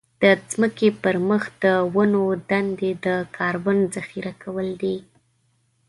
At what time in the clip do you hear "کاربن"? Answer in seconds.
3.37-3.77